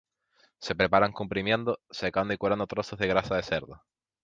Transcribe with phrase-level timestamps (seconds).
[0.57, 3.83] Se preparan comprimiendo, secando y curando trozos de grasa de cerdo.